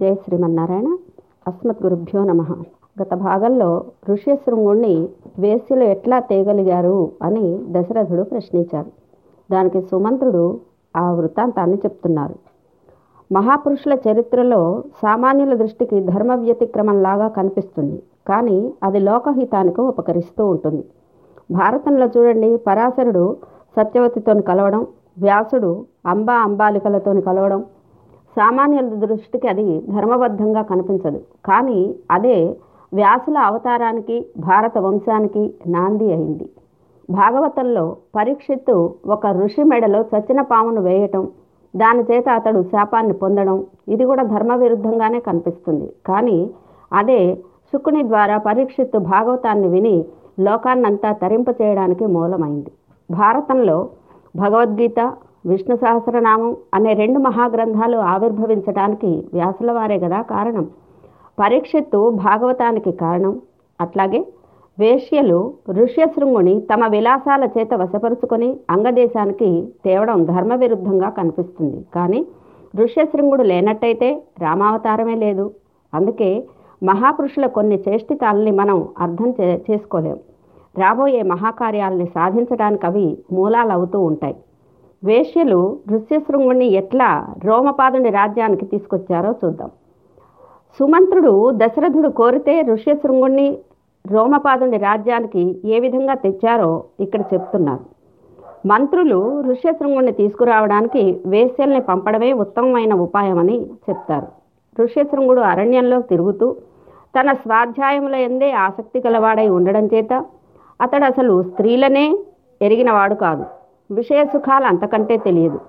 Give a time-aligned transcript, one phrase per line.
[0.00, 0.96] జయ శ్రీమన్నారాయణ.
[1.48, 2.42] అస్మత్ గురుభ్యో నమ.
[3.02, 8.86] గత భాగంలో ఋష్యశృంగుణ్ణి వేశ్యలు ఎట్లా తేగలిగారు అని దశరథుడు ప్రశ్నించారు
[9.52, 10.60] దానికి సుమంత్రుడు
[10.96, 12.34] ఆ వృత్తాంతాన్ని చెప్తున్నారు.
[13.32, 18.02] మహాపురుషుల చరిత్రలో సామాన్యుల దృష్టికి ధర్మ వ్యతిక్రమంలాగా కనిపిస్తుంది.
[18.28, 20.84] కానీ అది లోకహితానికి ఉపకరిస్తూ ఉంటుంది.
[21.50, 23.36] భారతంలో చూడండి పరాశరుడు
[23.76, 24.86] సత్యవతితోని కలవడం
[25.18, 27.64] వ్యాసుడు అంబా అంబాలికలతోని కలవడం
[28.36, 31.20] సామాన్యుల దృష్టికి అది ధర్మబద్ధంగా కనిపించదు.
[31.44, 32.56] కానీ అదే
[32.94, 36.46] వ్యాసుల అవతారానికి భారత వంశానికి నాంది అయింది.
[37.10, 41.28] భాగవతంలో పరీక్షిత్తు ఒక ఋషి మెడలో చచ్చిన పామును వేయటం
[41.76, 45.92] దాని చేత అతడు శాపాన్ని పొందడం ఇది కూడా ధర్మ విరుద్ధంగానే కనిపిస్తుంది.
[46.06, 46.50] కానీ
[46.92, 47.34] అదే
[47.72, 50.04] శుకుని ద్వారా పరీక్షిత్తు భాగవతాన్ని విని
[50.40, 52.72] లోకాన్నంతా తరింపచేయడానికి మూలమైంది.
[53.10, 53.88] భారతంలో
[54.36, 55.00] భగవద్గీత
[55.46, 60.64] విష్ణు సహస్రనామం అనే రెండు మహాగ్రంథాలు ఆవిర్భవించడానికి వ్యాసుల వారే కదా కారణం.
[61.38, 63.40] పరీక్షిత్తు భాగవతానికి కారణం.
[63.80, 64.20] అట్లాగే
[64.78, 71.84] వేశ్యలు ఋష్యశృంగుని తమ విలాసాల చేత వశపరుచుకొని అంగదేశానికి తేవడం ధర్మ విరుద్ధంగా కనిపిస్తుంది.
[71.94, 72.26] కానీ
[72.76, 75.46] ఋష్యశృంగుడు లేనట్టయితే రామావతారమే లేదు.
[75.94, 76.30] అందుకే
[76.82, 80.18] మహాపురుషుల కొన్ని చేష్టితాలని మనం అర్థం చే చేసుకోలేం.
[80.78, 84.36] రాబోయే మహాకార్యాలని సాధించడానికి అవి మూలాలు అవుతూ ఉంటాయి.
[85.06, 85.60] వేశ్యలు
[85.92, 87.08] ఋష్యశృంగుణ్ణి ఎట్లా
[87.44, 89.70] రోమపాదుని రాజ్యానికి తీసుకొచ్చారో చూద్దాం.
[90.78, 93.48] సుమంత్రుడు దశరథుడు కోరితే ఋష్యశృంగుణ్ణి
[94.12, 97.84] రోమపాదుని రాజ్యానికి ఏ విధంగా తెచ్చారో ఇక్కడ చెప్తున్నారు.
[98.66, 99.18] మంత్రులు
[99.50, 104.28] ఋష్యశృంగుణ్ణి తీసుకురావడానికి వేశ్యల్ని పంపడమే ఉత్తమమైన ఉపాయమని చెప్తారు.
[104.82, 106.46] ఋష్యశృంగుడు అరణ్యంలో తిరుగుతూ
[107.16, 110.12] తన స్వాధ్యాయముల ఎందే ఆసక్తి గలవాడై ఉండడం చేత
[110.80, 112.06] అతడు అసలు స్త్రీలనే
[112.62, 113.44] ఎరిగినవాడు కాదు.
[113.90, 115.60] విషయ సుఖాలు అంతకంటే తెలియదు.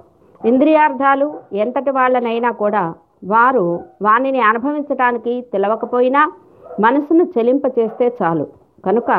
[0.45, 3.65] ఇంద్రియార్థాలు ఎంతటి వాళ్ళనైనా కూడా వారు
[4.01, 6.31] వానిని అనుభవించడానికి తెలవకపోయినా
[6.79, 8.47] మనసును చెలింపచేస్తే చాలు.
[8.85, 9.11] కనుక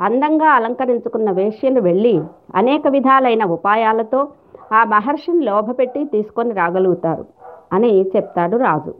[0.00, 2.14] అందంగా అలంకరించుకున్న వేశ్యలు వెళ్ళి
[2.54, 4.28] అనేక విధాలైన ఉపాయాలతో
[4.72, 7.24] ఆ మహర్షిని లోభపెట్టి తీసుకొని రాగలుగుతారు
[7.72, 8.94] అని చెప్తాడు రాజు.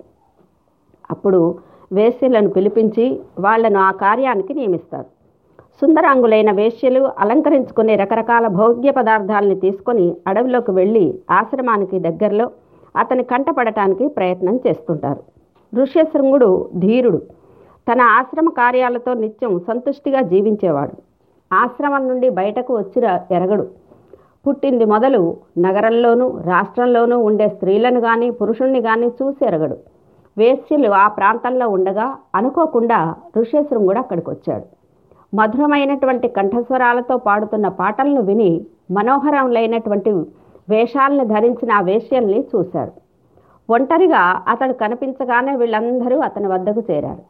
[1.10, 1.58] అప్పుడు
[1.92, 5.10] వేశ్యలను పిలిపించి వాళ్ళను ఆ కార్యానికి నియమిస్తారు.
[5.80, 12.50] సుందరాంగులైన వేశ్యలు అలంకరించుకునే రకరకాల భోగ్య పదార్థాలని తీసుకొని అడవిలోకి వెళ్ళి ఆశ్రమానికి దగ్గరలో
[12.96, 15.22] అతని కంటపడటానికి ప్రయత్నం చేస్తుంటారు.
[15.82, 17.20] ఋష్యశృంగుడు ధీరుడు.
[17.88, 20.96] తన ఆశ్రమ కార్యాలతో నిత్యం సంతుష్టిగా జీవించేవాడు.
[21.52, 23.66] ఆశ్రమం నుండి బయటకు వచ్చిన ఎరగడు.
[24.46, 29.76] పుట్టింది మొదలు నగరంలోనూ రాష్ట్రంలోనూ ఉండే స్త్రీలను కానీ పురుషుణ్ణి కానీ చూసి ఎరగడు.
[30.38, 34.81] వేశ్యలు ఆ ప్రాంతంలో ఉండగా అనుకోకుండా ఋష్యశృంగుడు అక్కడికి వచ్చాడు
[35.34, 40.10] మధురమైనటువంటి కంఠస్వరాలతో పాడుతున్న పాటలను విని మనోహరములైనటువంటి
[40.68, 42.92] వేషాలను ధరించిన ఆ వేష్యల్ని చూశాడు.
[43.72, 47.22] ఒంటరిగా అతడు కనిపించగానే వీళ్ళందరూ అతని వద్దకు చేరారు.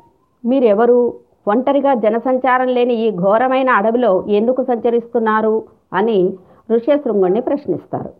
[0.48, 1.14] మీరెవరు?
[1.48, 5.62] ఒంటరిగా జనసంచారం లేని ఈ ఘోరమైన అడవిలో ఎందుకు సంచరిస్తున్నారు?
[5.92, 6.34] అని
[6.70, 8.10] ఋష్యశృంగుణ్ణి ప్రశ్నిస్తారు.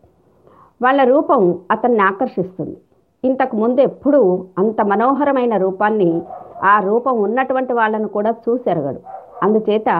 [0.83, 2.77] వాళ్ళ రూపం అతన్ని ఆకర్షిస్తుంది.
[3.25, 6.23] ఇంతకు ముందు ఎప్పుడూ అంత మనోహరమైన రూపాన్ని
[6.65, 9.91] ఆ రూపం ఉన్నటువంటి వాళ్ళను కూడా చూసెరగడు అందుచేత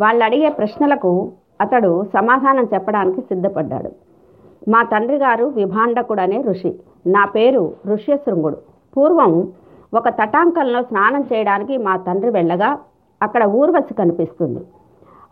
[0.00, 3.90] వాళ్ళు అడిగే ప్రశ్నలకు అతడు సమాధానం చెప్పడానికి సిద్ధపడ్డాడు.
[4.70, 6.72] మా తండ్రి గారు విభాండకుడు అనే ఋషి.
[7.06, 8.58] నా పేరు ఋష్యశృంగుడు.
[8.96, 9.52] పూర్వం
[9.94, 12.78] ఒక తటాంకంలో స్నానం చేయడానికి మా తండ్రి వెళ్ళగా
[13.22, 14.60] అక్కడ ఊర్వశి కనిపిస్తుంది.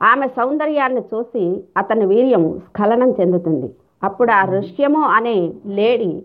[0.03, 3.69] ఆమె సౌందర్యాన్ని చూసి అతని వీర్యం స్ఖలనం చెందుతుంది.
[4.05, 6.22] అప్పుడు ఆ ఋష్యము అనే లేడీ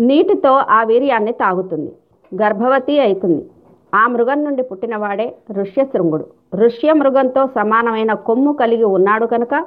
[0.00, 1.92] నీటితో ఆ వీర్యాన్ని తాగుతుంది.
[2.32, 3.42] గర్భవతి అవుతుంది
[3.94, 6.26] ఆ మృగం నుండి పుట్టినవాడే ఋష్యశృంగుడు.
[6.54, 9.64] ఋష్య మృగంతో సమానమైన కొమ్ము కలిగి ఉన్నాడు కనుక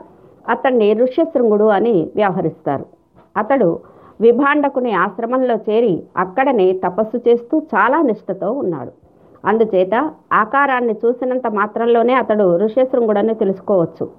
[0.50, 2.86] అతన్ని ఋష్యశృంగుడు అని వ్యవహరిస్తారు.
[3.38, 3.80] అతడు
[4.22, 8.92] విభాండకుని ఆశ్రమంలో చేరి అక్కడనే తపస్సు చేస్తూ చాలా నిష్ఠతో ఉన్నాడు.
[9.48, 14.10] అందుచేత ఆకారాన్ని చూసినంత మాత్రంలోనే అతడు ఋష్యశృంగుడని తెలుసుకోవచ్చు.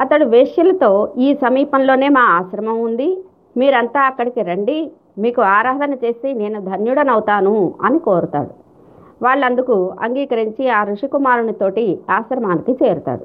[0.00, 3.24] అతడు వేష్యలతో ఈ సమీపంలోనే మా ఆశ్రమం ఉంది.
[3.56, 4.92] మీరంతా అక్కడికి రండి.
[5.18, 8.61] మీకు ఆరాధన చేసి నేను ధన్యుడనవుతాను అని కోరుతాడు.
[9.22, 9.74] వాళ్ళందుకు
[10.04, 13.24] అంగీకరించి ఆ ఋషికుమారునితోటి ఆశ్రమానికి చేరుతాడు.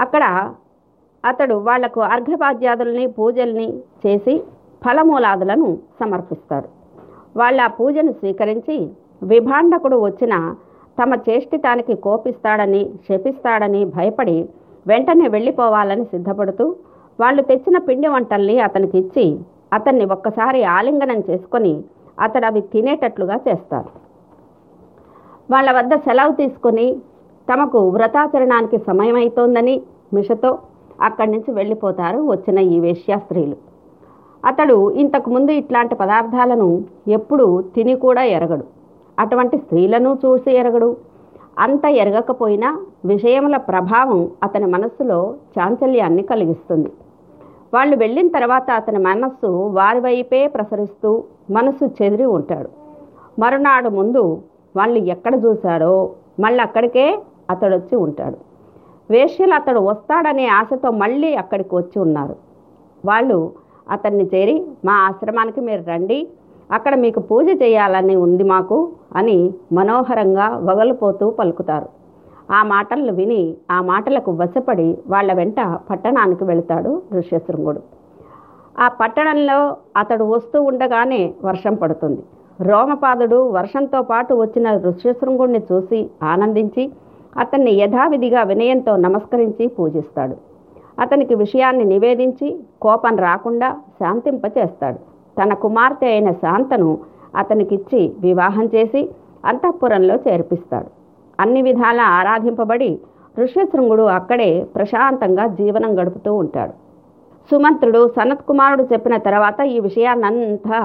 [0.00, 0.24] అక్కడ
[1.24, 3.68] అతడు వాళ్ళకు అర్ఘ్యపాద్యాదుల్ని పూజల్ని
[4.02, 4.34] చేసి
[4.82, 5.68] ఫలమూలాదులను
[6.00, 6.68] సమర్పిస్తాడు.
[7.36, 8.76] వాళ్ళ పూజను స్వీకరించి
[9.22, 10.34] విభాండకుడు వచ్చిన
[10.98, 14.38] తమ చేష్టితానికి కోపిస్తాడని శపిస్తాడని భయపడి
[14.86, 16.66] వెంటనే వెళ్ళిపోవాలని సిద్ధపడుతూ
[17.18, 19.26] వాళ్ళు తెచ్చిన పిండి వంటల్ని అతనికి ఇచ్చి
[19.72, 21.74] అతన్ని ఒక్కసారి ఆలింగనం చేసుకొని
[22.18, 23.90] అతడు అవి తినేటట్లుగా చేస్తారు
[25.50, 26.96] వాళ్ళ వద్ద సెలవు తీసుకొని
[27.48, 29.82] తమకు వ్రతాచరణానికి సమయం అవుతోందని
[30.14, 30.58] మిషతో
[31.00, 33.56] అక్కడి నుంచి వెళ్ళిపోతారు వచ్చిన ఈ వేశ్యా స్త్రీలు.
[34.46, 38.64] అతడు ఇంతకు ముందు ఇట్లాంటి పదార్థాలను ఎప్పుడూ తిని కూడా ఎరగడు.
[39.20, 40.96] అటువంటి స్త్రీలను చూసి ఎరగడు.
[41.58, 46.92] అంత ఎరగకపోయినా విషయముల ప్రభావం అతని మనస్సులో చాంచల్యాన్ని కలిగిస్తుంది.
[47.74, 52.68] వాళ్ళు వెళ్ళిన తర్వాత అతని మనస్సు వారి వైపే ప్రసరిస్తూ మనస్సు చెదిరి ఉంటాడు.
[53.38, 54.42] మరునాడు ముందు
[54.74, 55.92] వాళ్ళు ఎక్కడ చూశాడో
[56.44, 57.06] మళ్ళీ అక్కడికే
[57.52, 58.38] అతడు వచ్చి ఉంటాడు.
[59.10, 62.36] వేష్యలు అతడు వస్తాడనే ఆశతో మళ్ళీ అక్కడికి వచ్చి ఉన్నారు.
[63.04, 63.38] వాళ్ళు
[63.94, 66.18] అతన్ని చేరి మా ఆశ్రమానికి మీరు రండి
[66.76, 68.78] అక్కడ మీకు పూజ చేయాలని ఉంది మాకు
[69.18, 69.38] అని
[69.78, 71.88] మనోహరంగా వగలిపోతూ పలుకుతారు.
[72.58, 75.60] ఆ మాటలను విని ఆ మాటలకు వశపడి వాళ్ళ వెంట
[75.90, 77.82] పట్టణానికి వెళతాడు ఋష్యశృంగుడు
[78.84, 79.58] ఆ పట్టణంలో
[80.00, 82.22] అతడు వస్తూ ఉండగానే వర్షం పడుతుంది.
[82.68, 86.84] రోమపాదుడు వర్షంతో పాటు వచ్చిన ఋష్యశృంగుడిని చూసి ఆనందించి
[87.36, 90.36] అతన్ని యథావిధిగా వినయంతో నమస్కరించి పూజిస్తాడు.
[91.00, 92.48] అతనికి విషయాన్ని నివేదించి
[92.82, 93.68] కోపం రాకుండా
[94.00, 94.98] శాంతింపచేస్తాడు.
[95.38, 96.98] తన కుమార్తె అయిన శాంతను
[97.36, 99.08] అతనికిచ్చి వివాహం చేసి
[99.44, 100.90] అంతఃపురంలో చేర్పిస్తాడు.
[101.40, 102.90] అన్ని విధాలా ఆరాధింపబడి
[103.38, 106.74] ఋష్యశృంగుడు అక్కడే ప్రశాంతంగా జీవనం గడుపుతూ ఉంటాడు.
[107.50, 110.80] సుమంత్రుడు సనత్ కుమారుడు చెప్పిన తర్వాత ఈ విషయాన్నంతా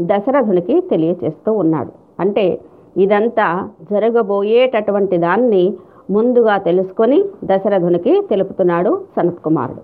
[0.00, 1.92] దశరథునికి తెలియచేస్తూ ఉన్నాడు.
[2.20, 2.60] అంటే
[2.96, 5.74] ఇదంతా జరగబోయేటటువంటి దాన్ని
[6.10, 9.82] ముందుగా తెలుసుకొని దశరథునికి తెలుపుతున్నాడు సనత్ కుమారుడు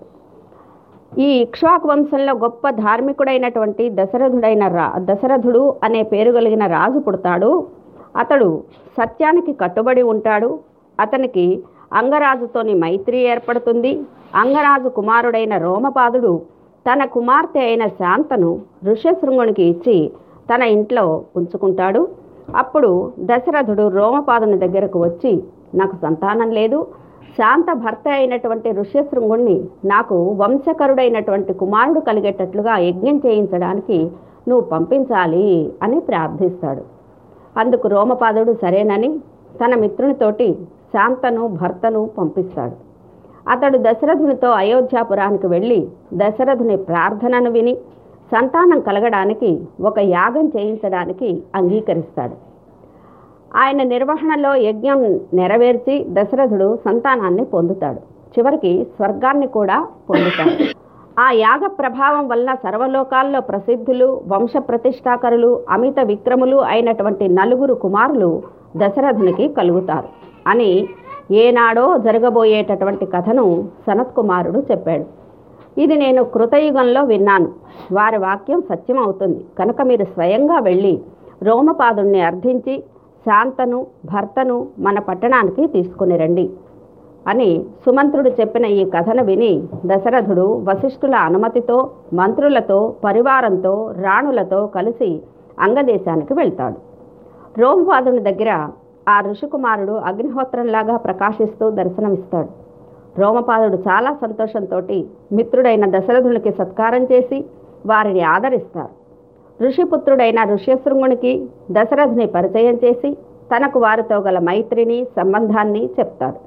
[1.21, 7.67] ఈ ఇక్ష్వాకు వంశంలో గొప్ప ధార్మికుడైనటువంటి దశరథుడైన రా దశరథుడు అనే పేరు కలిగిన రాజు పుడతాడు.
[8.17, 8.63] అతడు
[9.01, 10.59] సత్యానికి కట్టుబడి ఉంటాడు.
[10.99, 11.63] అతనికి
[11.93, 13.99] అంగరాజుతోని మైత్రి ఏర్పడుతుంది.
[14.35, 16.41] అంగరాజు కుమారుడైన రోమపాదుడు
[16.87, 20.11] తన కుమార్తె అయిన శాంతను ఋష్యశృంగునికి ఇచ్చి
[20.51, 22.07] తన ఇంట్లో ఉంచుకుంటాడు.
[22.55, 25.43] అప్పుడు దశరథుడు రోమపాదుని దగ్గరకు వచ్చి
[25.75, 26.87] నాకు సంతానం లేదు.
[27.37, 34.11] శాంత భర్త అయినటువంటి ఋష్యశృంగుణ్ణి నాకు వంశకరుడైనటువంటి కుమారుడు కలిగేటట్లుగా యజ్ఞం చేయించడానికి
[34.47, 36.83] నువ్వు పంపించాలి అని ప్రార్థిస్తాడు.
[37.59, 39.19] అందుకు రోమపాదుడు సరేనని
[39.61, 40.53] తన మిత్రునితోటి
[40.93, 42.86] శాంతను భర్తను పంపిస్తాడు.
[43.53, 45.79] అతడు దశరథునితో అయోధ్యాపురానికి వెళ్ళి
[46.21, 47.73] దశరథుని ప్రార్థనను విని
[48.33, 49.51] సంతానం కలగడానికి
[49.81, 52.35] ఒక యాగం చేయించడానికి అంగీకరిస్తాడు.
[53.55, 55.01] ఆయన నిర్వహణలో యజ్ఞం
[55.39, 58.01] నెరవేర్చి దశరథుడు సంతానాన్ని పొందుతాడు.
[58.33, 59.77] చివరికి స్వర్గాన్ని కూడా
[60.09, 60.55] పొందుతాడు.
[61.25, 68.29] ఆ యాగ ప్రభావం వలన సర్వలోకాల్లో ప్రసిద్ధులు వంశ ప్రతిష్టాకరులు అమిత విక్రములు అయినటువంటి నలుగురు కుమారులు
[68.77, 70.09] దశరథునికి కలుగుతారు
[70.47, 70.71] అని
[71.31, 75.05] ఏనాడో జరగబోయేటటువంటి కథను సనత్కుమారుడు చెప్పాడు.
[75.81, 77.47] ఇది నేను కృతయుగంలో విన్నాను.
[77.91, 81.01] వారి వాక్యం సత్యం అవుతుంది కనుక మీరు స్వయంగా వెళ్ళి
[81.43, 82.83] రోమపాదుణ్ణి అర్థించి
[83.25, 86.49] శాంతను భర్తను మన పట్టణానికి తీసుకుని రండి
[87.27, 95.21] అని సుమంత్రుడు చెప్పిన ఈ కథను విని దశరథుడు వశిష్ఠుల అనుమతితో మంత్రులతో పరివారంతో రాణులతో కలిసి
[95.59, 96.75] అంగదేశానికి వెళ్తాడు.
[97.59, 98.69] రోమపాదుని దగ్గర
[99.07, 102.49] ఆ ఋషికుమారుడు అగ్నిహోత్రంలాగా ప్రకాశిస్తూ దర్శనమిస్తాడు.
[103.21, 104.79] రోమపాదుడు చాలా సంతోషంతో
[105.37, 107.45] మిత్రుడైన దశరథునికి సత్కారం చేసి
[107.85, 108.93] వారిని ఆదరిస్తారు.
[109.65, 113.17] ఋషిపుత్రుడైన ఋష్యశృంగునికి దశరథుని పరిచయం చేసి
[113.51, 116.39] తనకు వారితో గల మైత్రిని సంబంధాన్ని చెప్తాడు.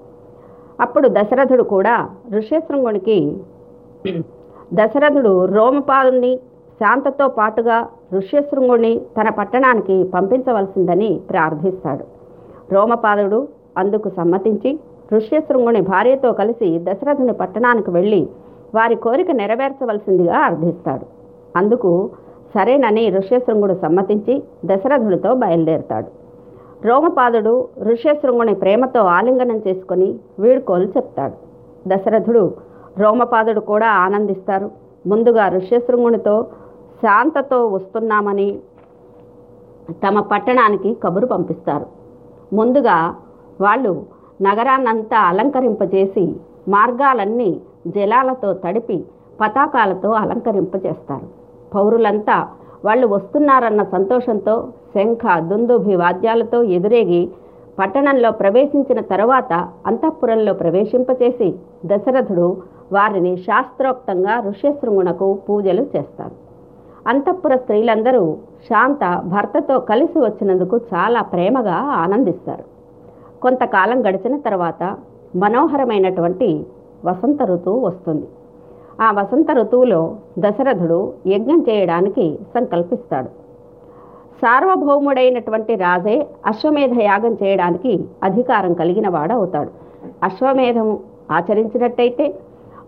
[0.82, 3.18] అప్పుడు దశరథుడు కూడా ఋష్యశృంగునికి
[4.74, 6.32] దశరథుడు రోమపాదుని
[6.80, 7.78] శాంతతో పాటుగా
[8.14, 12.19] ఋష్యశృంగుణ్ణి తన పట్టణానికి పంపించవలసిందని ప్రార్థిస్తాడు.
[12.72, 14.78] రోమపాదుడు అందుకు సమ్మతించి
[15.12, 18.28] ఋష్యశృంగుని భార్యతో కలిసి దశరథుని పట్టణానికి వెళ్ళి
[18.74, 21.06] వారి కోరిక నెరవేర్చవలసిందిగా అర్థిస్తాడు
[21.56, 22.10] అందుకు
[22.54, 26.08] సరేనని ఋష్యశృంగుడు సమ్మతించి దశరథుడితో బయలుదేరుతాడు.
[26.88, 31.36] రోమపాదుడు ఋష్యశృంగుని ప్రేమతో ఆలింగనం చేసుకొని వీడుకోలు చెప్తాడు.
[31.88, 32.54] దశరథుడు
[32.98, 34.70] రోమపాదుడు కూడా ఆనందిస్తారు.
[35.06, 36.46] ముందుగా ఋష్యశృంగునితో
[37.02, 38.58] శాంతతో వస్తున్నామని
[40.06, 41.99] తమ పట్టణానికి కబురు పంపిస్తారు.
[42.52, 42.98] ముందుగా
[43.60, 43.92] వాళ్ళు
[44.42, 46.24] నగరాన్నంతా అలంకరింపజేసి
[46.68, 49.04] మార్గాలన్నీ జలాలతో తడిపి
[49.40, 51.26] పతాకాలతో అలంకరింపజేస్తారు.
[51.74, 52.48] పౌరులంతా
[52.84, 57.22] వాళ్ళు వస్తున్నారన్న సంతోషంతో శంఖ దుందుభి వాద్యాలతో ఎదురేగి
[57.78, 59.52] పట్టణంలో ప్రవేశించిన తరువాత
[59.86, 61.48] అంతఃపురంలో ప్రవేశింపచేసి
[61.86, 62.48] దశరథుడు
[62.92, 66.49] వారిని శాస్త్రోక్తంగా ఋష్యశృంగునకు పూజలు చేస్తారు.
[67.06, 68.36] అంతఃపుర స్త్రీలందరూ
[68.68, 72.64] శాంత భర్తతో కలిసి వచ్చినందుకు చాలా ప్రేమగా ఆనందిస్తారు.
[73.40, 74.96] కొంతకాలం గడిచిన తర్వాత
[75.36, 76.66] మనోహరమైనటువంటి
[77.04, 78.28] వసంత ఋతువు వస్తుంది.
[79.00, 83.28] ఆ వసంత ఋతువులో దశరథుడు యజ్ఞం చేయడానికి సంకల్పిస్తాడు.
[84.42, 89.70] సార్వభౌముడైనటువంటి రాజే అశ్వమేధ యాగం చేయడానికి అధికారం కలిగిన వాడవుతాడు అవుతాడు.
[90.22, 90.98] అశ్వమేధం
[91.30, 92.34] ఆచరించినట్టయితే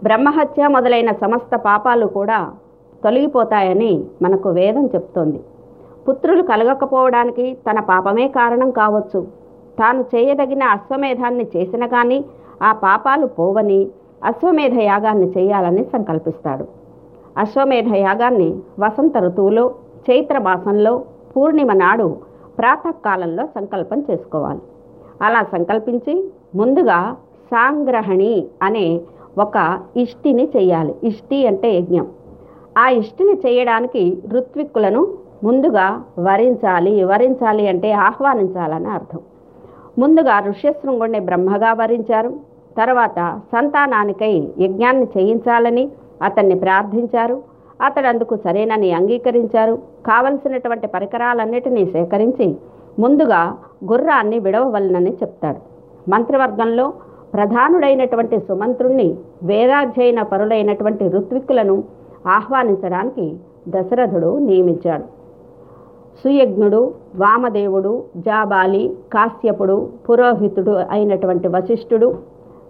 [0.02, 2.50] బ్రహ్మహత్య మొదలైన సమస్త పాపాలు కూడా
[3.04, 5.40] తొలగిపోతాయని మనకు వేదం చెప్తోంది.
[6.08, 9.26] పుత్రులు కలగకపోవడానికి తన పాపమే కారణం కావచ్చు.
[9.78, 12.24] తాను చేయదగిన అశ్వమేధాన్ని చేసిన కానీ
[12.62, 13.86] ఆ పాపాలు పోవని
[14.24, 16.64] అశ్వమేధ యాగాన్ని చేయాలని సంకల్పిస్తాడు.
[17.36, 19.74] అశ్వమేధ యాగాన్ని వసంత ఋతువులో
[20.10, 21.04] చైత్రమాసంలో
[21.36, 22.16] పూర్ణిమ నాడు
[22.58, 24.60] ప్రాతకాలంలో సంకల్పం చేసుకోవాలి.
[25.22, 26.14] అలా సంకల్పించి
[26.54, 27.16] ముందుగా
[27.50, 29.00] సాంగ్రహణి అనే
[29.38, 30.94] ఒక ఇష్టిని చేయాలి.
[31.04, 32.06] ఇష్టి అంటే యజ్ఞం.
[32.78, 35.08] ఆ ఇష్టిని చేయడానికి ఋత్విక్కులను
[35.44, 37.04] ముందుగా వరించాలి.
[37.04, 39.20] వరించాలి అంటే ఆహ్వానించాలని అర్థం.
[39.98, 42.32] ముందుగా ఋష్యశృంగుణ్ణి బ్రహ్మగా వరించారు.
[42.78, 45.90] తర్వాత సంతానానికై యజ్ఞాన్ని చేయించాలని
[46.22, 47.42] అతన్ని ప్రార్థించారు.
[47.82, 49.78] అతడు అందుకు సరేనని అంగీకరించారు.
[50.06, 52.56] కావలసినటువంటి పరికరాలన్నిటినీ సేకరించి
[52.98, 53.56] ముందుగా
[53.92, 55.60] గుర్రాన్ని విడవవలనని చెప్తాడు.
[56.10, 56.92] మంత్రివర్గంలో
[57.34, 63.36] ప్రధానుడైనటువంటి సుమంత్రుణ్ణి వేదాధ్యయన పరులైనటువంటి ఋత్విక్కులను ఆహ్వానించడానికి
[63.68, 65.04] దశరథుడు నియమించాడు.
[66.24, 72.14] సుయజ్ఞుడు వామదేవుడు జాబాలి కాశ్యపుడు పురోహితుడు అయినటువంటి వశిష్ఠుడు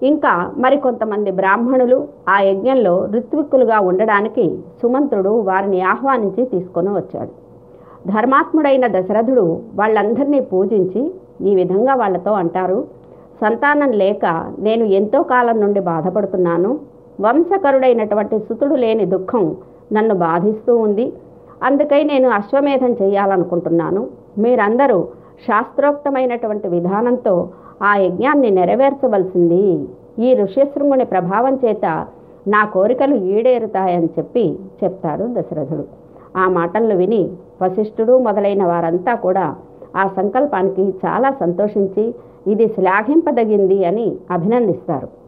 [0.02, 7.30] ఇంకా మరికొంతమంది బ్రాహ్మణులు ఆ యజ్ఞంలో ఋత్విక్కులుగా ఉండడానికి సుమంత్రుడు వారిని ఆహ్వానించి తీసుకొని వచ్చాడు.
[8.06, 11.14] ధర్మాత్ముడైన దశరథుడు వాళ్ళందరినీ పూజించి
[11.48, 12.84] ఈ విధంగా వాళ్ళతో అంటారు
[13.40, 14.24] సంతానం లేక
[14.58, 16.91] నేను ఎంతో కాలం నుండి బాధపడుతున్నాను
[17.22, 19.56] వంశకరుడైనటువంటి సుతుడు లేని దుఃఖం
[19.92, 21.12] నన్ను బాధిస్తూ ఉంది.
[21.62, 24.06] అందుకై నేను అశ్వమేధం చేయాలనుకుంటున్నాను.
[24.38, 24.98] మీరందరూ
[25.48, 27.48] శాస్త్రోక్తమైనటువంటి విధానంతో
[27.82, 29.62] ఆ యజ్ఞాన్ని నెరవేర్చవలసింది.
[30.18, 32.06] ఈ ఋష్యశృంగుని ప్రభావం చేత
[32.48, 35.84] నా కోరికలు ఈడేరుతాయని చెప్పి చెప్తాడు దశరథుడు.
[36.36, 37.22] ఆ మాటలను విని
[37.62, 39.54] వశిష్ఠుడు మొదలైన వారంతా కూడా
[39.96, 42.14] ఆ సంకల్పానికి చాలా సంతోషించి
[42.46, 45.21] ఇది శ్లాఘింపదగింది అని అభినందిస్తారు.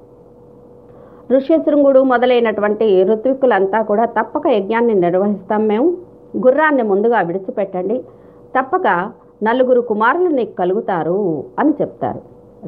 [1.32, 5.96] ఋష్యశృంగుడు మొదలైనటువంటి ఋత్విక్కులంతా కూడా తప్పక యజ్ఞాన్ని నిర్వహిస్తాం మేము.
[6.36, 8.04] గుర్రాన్ని ముందుగా విడిచిపెట్టండి.
[8.58, 9.10] తప్పక
[9.42, 12.20] నలుగురు కుమారులు నీకు కలుగుతారు అని చెప్తారు.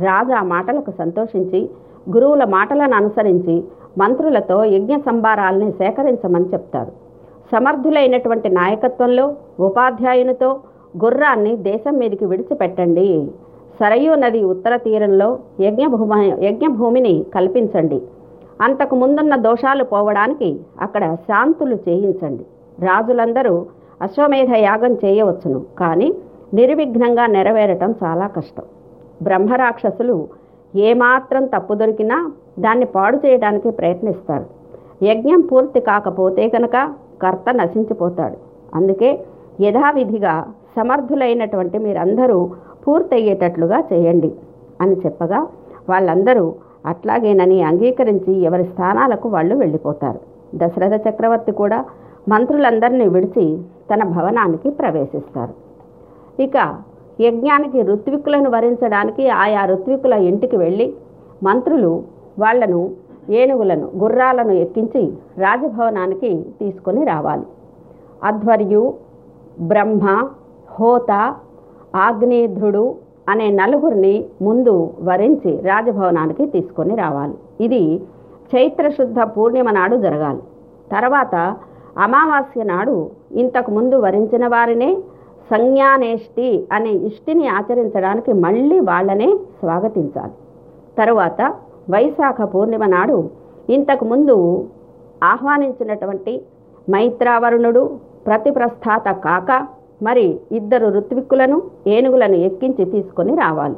[0.04, 1.70] రాజు ఆ మాటలకు సంతోషించి
[2.14, 3.64] గురువుల మాటలను అనుసరించి
[3.98, 6.92] మంత్రులతో యజ్ఞ సంభారాల్ని సేకరించమని చెప్తారు
[7.52, 10.60] సమర్థులైనటువంటి నాయకత్వంలో ఉపాధ్యాయునితో
[11.04, 13.28] గుర్రాన్ని దేశం మీదకి విడిచిపెట్టండి.
[13.80, 18.02] సరయూ నది ఉత్తర తీరంలో యజ్ఞభూమ యజ్ఞభూమిని కల్పించండి.
[18.64, 20.48] అంతకు ముందున్న దోషాలు పోవడానికి
[20.80, 22.44] అక్కడ శాంతులు చేయించండి.
[22.84, 23.54] రాజులందరూ
[24.02, 26.08] అశ్వమేధ యాగం చేయవచ్చును కానీ
[26.54, 28.66] నిర్విఘ్నంగా నెరవేరటం చాలా కష్టం.
[29.22, 30.16] బ్రహ్మరాక్షసులు
[30.74, 32.16] ఏమాత్రం తప్పు దొరికినా
[32.58, 34.46] దాన్ని పాడు చేయడానికి ప్రయత్నిస్తారు.
[35.02, 36.76] యజ్ఞం పూర్తి కాకపోతే కనుక
[37.22, 38.36] కర్త నశించిపోతాడు.
[38.74, 39.10] అందుకే
[39.60, 40.34] యథావిధిగా
[40.76, 42.38] సమర్థులైనటువంటి మీరందరూ
[42.86, 44.30] పూర్తయ్యేటట్లుగా చేయండి
[44.80, 45.46] అని చెప్పగా
[45.90, 46.54] వాళ్ళందరూ
[46.86, 50.20] అట్లాగేనని అంగీకరించి ఎవరి స్థానాలకు వాళ్ళు వెళ్ళిపోతారు.
[50.54, 51.78] దశరథ చక్రవర్తి కూడా
[52.28, 53.46] మంత్రులందరినీ విడిచి
[53.90, 55.54] తన భవనానికి ప్రవేశిస్తారు.
[56.42, 56.56] ఇక
[57.20, 60.86] యజ్ఞానికి ఋత్విక్కులను వరించడానికి ఆయా ఋత్విక్కుల ఇంటికి వెళ్ళి
[61.42, 61.92] మంత్రులు
[62.38, 62.80] వాళ్ళను
[63.30, 65.02] ఏనుగులను గుర్రాలను ఎక్కించి
[65.38, 67.46] రాజభవనానికి తీసుకొని రావాలి.
[68.24, 68.82] అధ్వర్యు
[69.60, 70.04] బ్రహ్మ
[70.76, 71.12] హోత
[72.06, 72.84] ఆగ్నేధ్రుడు
[73.28, 77.34] అనే నలుగురిని ముందు వరించి రాజభవనానికి తీసుకొని రావాలి.
[77.60, 77.82] ఇది
[78.54, 80.42] చైత్రశుద్ధ పూర్ణిమ నాడు జరగాలి.
[80.92, 81.34] తర్వాత
[81.98, 84.90] అమావాస్య నాడు ఇంతకు ముందు వరించిన వారినే
[85.50, 89.28] సంజ్ఞానేష్టి అనే ఇష్టిని ఆచరించడానికి మళ్ళీ వాళ్ళనే
[89.60, 90.34] స్వాగతించాలి.
[90.98, 91.40] తరువాత
[91.90, 93.18] వైశాఖ పూర్ణిమ నాడు
[93.70, 94.36] ఇంతకు ముందు
[95.24, 96.32] ఆహ్వానించినటువంటి
[96.90, 97.82] మైత్రావరుణుడు
[98.26, 99.50] ప్రతిప్రస్థాత కాక
[100.02, 103.76] మరి ఇద్దరు ఋత్విక్కులను ఏనుగులను ఎక్కించి తీసుకొని రావాలి.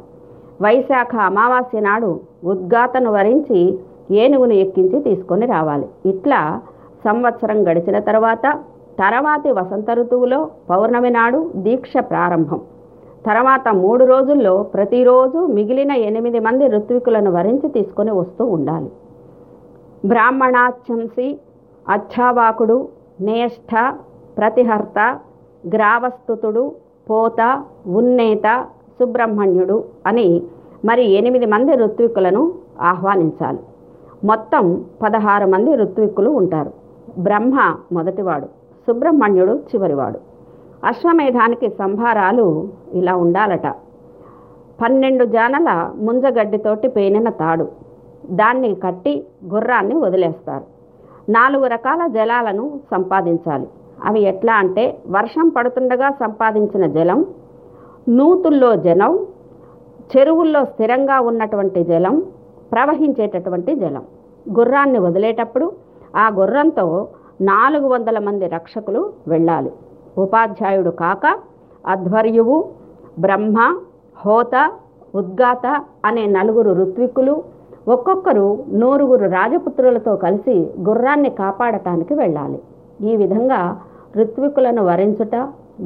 [0.62, 3.78] వైశాఖ అమావాస్య నాడు ఉద్గాతను వరించి
[4.10, 5.86] ఏనుగును ఎక్కించి తీసుకొని రావాలి.
[6.06, 6.60] ఇట్లా
[7.04, 8.58] సంవత్సరం గడిచిన తర్వాత
[8.98, 12.60] తర్వాతి వసంత ఋతువులో పౌర్ణమి నాడు దీక్ష ప్రారంభం.
[13.26, 18.90] తర్వాత మూడు రోజుల్లో ప్రతిరోజు మిగిలిన ఎనిమిది మంది ఋత్వికులను వరించి తీసుకొని వస్తూ ఉండాలి.
[20.06, 21.38] బ్రాహ్మణాచంసి
[21.88, 22.88] అచ్చావాకుడు
[23.20, 23.94] నేష్ఠ
[24.38, 25.18] ప్రతిహర్త
[25.66, 26.74] గ్రావస్థుతుడు
[27.10, 28.66] పోత ఉన్నేత
[29.00, 30.42] సుబ్రహ్మణ్యుడు అని
[30.84, 33.58] మరి ఎనిమిది మంది ఋత్వికులను ఆహ్వానించాలి.
[34.24, 36.72] మొత్తం పదహారు మంది ఋత్విక్కులు ఉంటారు.
[37.18, 38.44] బ్రహ్మ మొదటివాడు
[38.86, 40.20] సుబ్రహ్మణ్యుడు చివరివాడు.
[40.84, 43.66] అశ్వమేధానికి సంభారాలు ఇలా ఉండాలట.
[44.82, 47.68] పన్నెండు జానల ముంజగడ్డితోటి పేనిన తాడు.
[48.30, 50.64] దాన్ని కట్టి గుర్రాన్ని వదిలేస్తారు.
[51.30, 53.68] నాలుగు రకాల జలాలను సంపాదించాలి.
[54.04, 57.26] అవి ఎట్లా అంటే వర్షం పడుతుండగా సంపాదించిన జలం
[58.08, 59.26] నూతుల్లో జలం
[60.16, 62.22] చెరువుల్లో స్థిరంగా ఉన్నటువంటి జలం
[62.72, 64.02] ప్రవహించేటటువంటి జలం.
[64.58, 65.72] గుర్రాన్ని వదిలేటప్పుడు
[66.16, 67.08] ఆ గుర్రంతో
[67.40, 69.72] నాలుగు వందల మంది రక్షకులు వెళ్ళాలి.
[70.18, 71.38] ఉపాధ్యాయుడు కాక
[71.86, 72.68] అధ్వర్యువు
[73.18, 73.80] బ్రహ్మ
[74.26, 74.72] హోత
[75.14, 77.44] ఉద్గాత అనే నలుగురు ఋత్విక్కులు
[77.88, 82.62] ఒక్కొక్కరు నూరుగురు రాజపుత్రులతో కలిసి గుర్రాన్ని కాపాడటానికి వెళ్ళాలి.
[83.12, 83.80] ఈ విధంగా
[84.16, 85.36] ఋత్వికులను వరించుట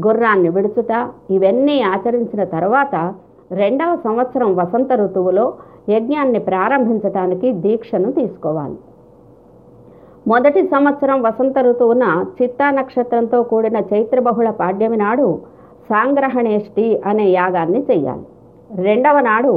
[0.06, 0.92] గుర్రాన్ని విడుచుట
[1.30, 3.14] ఇవన్నీ ఆచరించిన తర్వాత
[3.52, 5.54] రెండవ సంవత్సరం వసంత ఋతువులో
[5.88, 8.76] యజ్ఞాన్ని ప్రారంభించటానికి దీక్షను తీసుకోవాలి.
[10.26, 15.38] మొదటి సంవత్సరం వసంత ఋతువున చిత్తా నక్షత్రంతో కూడిన చైత్రబహుళ పాడ్యమి నాడు
[15.90, 18.24] సాంగ్రహణేష్టి అనే యాగాన్ని చెయ్యాలి.
[18.82, 19.54] రెండవ నాడు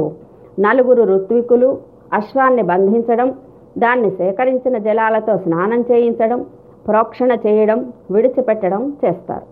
[0.60, 1.78] నలుగురు ఋత్వికులు
[2.12, 3.34] అశ్వాన్ని బంధించడం
[3.78, 6.46] దాన్ని సేకరించిన జలాలతో స్నానం చేయించడం
[6.88, 7.78] ప్రోక్షణ చేయడం
[8.10, 9.46] విడిచిపెట్టడం చేస్తారు.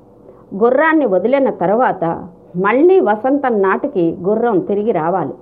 [0.63, 2.05] గుర్రాన్ని వదిలిన తర్వాత
[2.65, 5.35] మళ్ళీ వసంతం నాటికి గుర్రం తిరిగి రావాలి.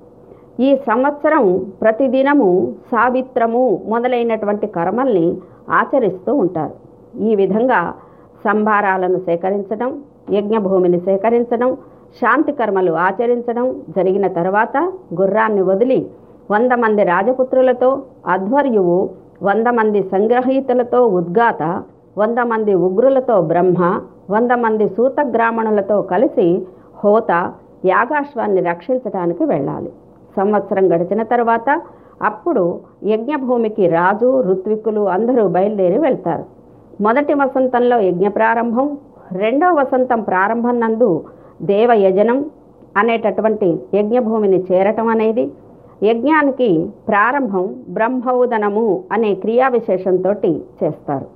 [0.67, 1.45] ఈ సంవత్సరం
[1.83, 2.49] ప్రతిదినము
[2.93, 5.27] సావిత్రము మొదలైనటువంటి కర్మల్ని
[5.71, 6.75] ఆచరిస్తూ ఉంటారు.
[7.29, 7.81] ఈ విధంగా
[8.47, 9.91] సంభారాలను సేకరించడం
[10.37, 11.71] యజ్ఞభూమిని సేకరించడం
[12.21, 14.77] శాంతి కర్మలు ఆచరించడం జరిగిన తర్వాత
[15.21, 16.01] గుర్రాన్ని వదిలి
[16.51, 17.91] వంద మంది రాజపుత్రులతో
[18.27, 18.99] అధ్వర్యువు
[19.47, 21.63] వంద మంది సంగ్రహీతలతో ఉద్గాత
[22.19, 23.81] వంద మంది ఉగ్రులతో బ్రహ్మ
[24.31, 26.47] వంద మంది సూతగ్రామణులతో కలిసి
[27.05, 27.31] హోత
[27.85, 29.91] యాగాశ్వాన్ని రక్షించడానికి వెళ్ళాలి.
[30.37, 31.69] సంవత్సరం గడిచిన తర్వాత
[32.23, 32.65] అప్పుడు
[33.05, 36.45] యజ్ఞభూమికి రాజు ఋత్వికులు అందరూ బయలుదేరి వెళ్తారు.
[37.01, 38.89] మొదటి వసంతంలో యజ్ఞ ప్రారంభం
[39.43, 41.11] రెండవ వసంతం ప్రారంభం నందు
[41.63, 42.39] దేవయజనం
[42.97, 45.45] అనేటటువంటి యజ్ఞభూమిని చేరటం అనేది
[46.03, 50.33] యజ్ఞానికి ప్రారంభం బ్రహ్మౌదనము అనే క్రియా విశేషంతో
[50.83, 51.27] చేస్తారు.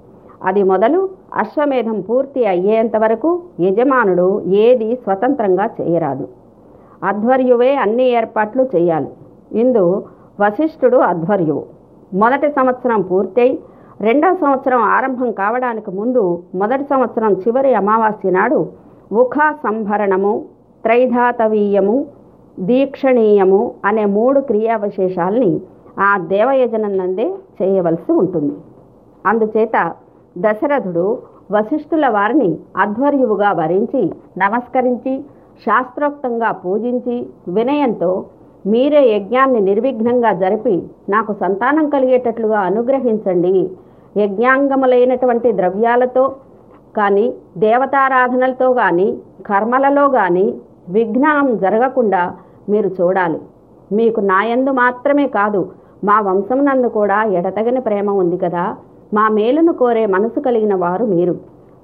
[0.44, 6.28] అది మొదలు అశ్వమేధం పూర్తి అయ్యేంత వరకు యజమానుడు ఏది స్వతంత్రంగా చేయరాదు.
[7.02, 9.10] అధ్వర్యువే అన్ని ఏర్పాట్లు చేయాలి.
[9.52, 9.84] ఇందు
[10.40, 11.64] వశిష్ఠుడు అధ్వర్యువు.
[12.14, 13.58] మొదటి సంవత్సరం పూర్తయి
[14.00, 18.68] రెండవ సంవత్సరం ఆరంభం కావడానికి ముందు మొదటి సంవత్సరం చివరి అమావాస్య నాడు
[19.12, 20.44] ఉఖా సంభరణము
[20.84, 22.06] త్రైధాతవీయము
[22.58, 25.60] దీక్షణీయము అనే మూడు క్రియావిశేషాల్ని
[25.98, 27.26] ఆ దేవయజనం నందే
[27.62, 28.54] చేయవలసి ఉంటుంది.
[29.26, 29.92] అందుచేత
[30.38, 31.18] దశరథుడు
[31.50, 35.24] వశిష్ఠుల వారిని అధ్వర్యువుగా వరించి నమస్కరించి
[35.66, 38.24] శాస్త్రోక్తంగా పూజించి వినయంతో
[38.66, 43.70] మీరే యజ్ఞాన్ని నిర్విఘ్నంగా జరిపి నాకు సంతానం కలిగేటట్లుగా అనుగ్రహించండి.
[44.16, 46.24] యజ్ఞాంగములైనటువంటి ద్రవ్యాలతో
[46.96, 50.54] కానీ దేవతారాధనలతో కానీ కర్మలలో కానీ
[50.88, 52.34] విఘ్నం జరగకుండా
[52.68, 53.40] మీరు చూడాలి.
[53.92, 55.68] మీకు నాయందు మాత్రమే కాదు
[56.04, 58.76] మా వంశం నందు కూడా ఎడతగని ప్రేమ ఉంది కదా.
[59.14, 61.36] మా మేలును కోరే మనసు కలిగిన వారు మీరు.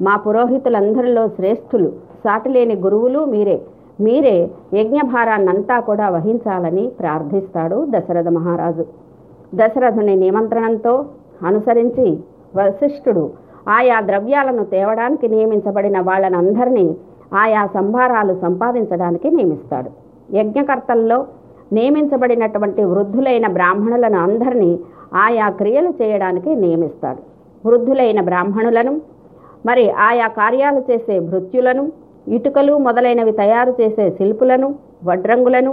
[0.03, 1.89] మా పురోహితులందరిలో శ్రేష్ఠులు
[2.25, 3.63] సాటిలేని గురువులు మీరే.
[4.01, 8.85] మీరే యజ్ఞభారాన్నంతా కూడా వహించాలని ప్రార్థిస్తాడు దశరథ మహారాజు.
[9.55, 11.05] దశరథుని నిమంత్రణంతో
[11.47, 12.19] అనుసరించి
[12.57, 13.31] వశిష్ఠుడు
[13.69, 16.97] ఆయా ద్రవ్యాలను తేవడానికి నియమించబడిన వాళ్ళనందరినీ
[17.35, 20.02] ఆయా సంభారాలు సంపాదించడానికి నియమిస్తాడు.
[20.33, 21.19] యజ్ఞకర్తల్లో
[21.73, 24.73] నియమించబడినటువంటి వృద్ధులైన బ్రాహ్మణులను అందరినీ
[25.23, 27.21] ఆయా క్రియలు చేయడానికి నియమిస్తాడు.
[27.65, 28.93] వృద్ధులైన బ్రాహ్మణులను
[29.65, 31.85] మరి ఆయా కార్యాలు చేసే భృత్యులను
[32.27, 34.69] ఇటుకలు మొదలైనవి తయారు చేసే శిల్పులను
[35.05, 35.73] వడ్రంగులను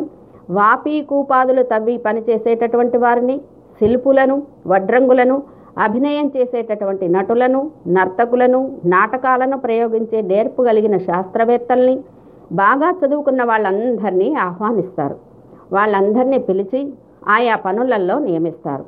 [0.49, 3.35] వాపీ కూపాదులు తవ్వి పనిచేసేటటువంటి వారిని
[3.81, 4.35] శిల్పులను
[4.67, 5.35] వడ్రంగులను
[5.77, 7.59] అభినయం చేసేటటువంటి నటులను
[7.97, 11.95] నర్తకులను నాటకాలను ప్రయోగించే నేర్పు కలిగిన శాస్త్రవేత్తల్ని
[12.51, 15.15] బాగా చదువుకున్న వాళ్ళందరినీ ఆహ్వానిస్తారు.
[15.73, 16.93] వాళ్ళందరినీ పిలిచి
[17.27, 18.85] ఆయా పనులలో నియమిస్తారు.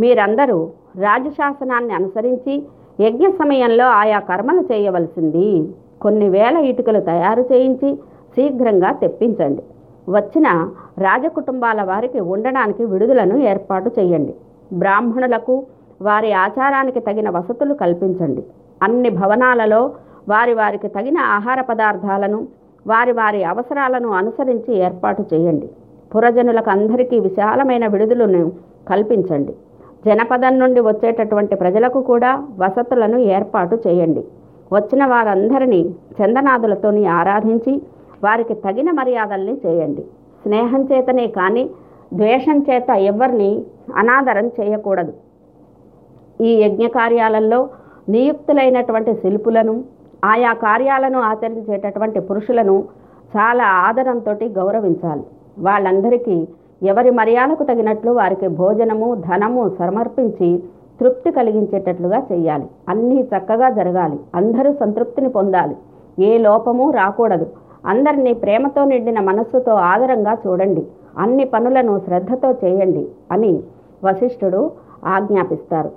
[0.00, 2.62] మీరందరూ రాజశాసనాన్ని అనుసరించి
[3.00, 5.68] యజ్ఞ సమయంలో ఆయా కర్మలు చేయవలసింది.
[6.02, 7.96] కొన్ని వేల ఇటుకలు తయారు చేయించి
[8.36, 9.62] శీఘ్రంగా తెప్పించండి.
[10.08, 14.34] వచ్చిన రాజకుటుంబాల వారికి ఉండడానికి విడుదలను ఏర్పాటు చేయండి.
[14.72, 15.66] బ్రాహ్మణులకు
[16.02, 18.44] వారి ఆచారానికి తగిన వసతులు కల్పించండి.
[18.82, 19.90] అన్ని భవనాలలో
[20.28, 22.48] వారి వారికి తగిన ఆహార పదార్థాలను
[22.86, 25.68] వారి వారి అవసరాలను అనుసరించి ఏర్పాటు చేయండి.
[26.14, 28.52] పురజనులకు అందరికీ విశాలమైన విడుదలను
[28.88, 29.54] కల్పించండి.
[30.06, 34.24] జనపదం నుండి వచ్చేటటువంటి ప్రజలకు కూడా వసతులను ఏర్పాటు చేయండి.
[34.72, 37.82] వచ్చిన వారందరినీ చందనాదులతోని ఆరాధించి
[38.24, 40.04] వారికి తగిన మర్యాదల్ని చేయండి.
[40.42, 41.70] స్నేహం చేతనే కానీ
[42.14, 43.64] ద్వేషం చేత ఎవరిని
[43.96, 45.12] అనాదరం చేయకూడదు.
[46.40, 47.68] ఈ యజ్ఞ కార్యాలలో
[48.08, 49.84] నియుక్తులైనటువంటి శిల్పులను
[50.24, 52.84] ఆయా కార్యాలను ఆచరించేటటువంటి పురుషులను
[53.36, 55.22] చాలా ఆదరంతో గౌరవించాలి.
[55.58, 56.48] వాళ్ళందరికీ
[56.82, 60.62] ఎవరి మర్యాదకు తగినట్లు వారికి భోజనము ధనము సమర్పించి
[61.00, 64.20] తృప్తి కలిగించేటట్లుగా చేయాలి అన్నీ చక్కగా జరగాలి.
[64.34, 65.76] అందరూ సంతృప్తిని పొందాలి.
[66.24, 67.46] ఏ లోపము రాకూడదు.
[67.86, 70.86] అందరినీ ప్రేమతో నిండిన మనస్సుతో ఆదరంగా చూడండి.
[71.18, 73.60] అన్ని పనులను శ్రద్ధతో చేయండి అని
[74.04, 74.72] వశిష్ఠుడు
[75.04, 75.90] ఆజ్ఞాపిస్తారు.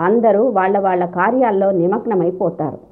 [0.00, 2.87] అందరూ వాళ్ళ వాళ్ళ కార్యాల్లో నిమగ్నమైపోతారు.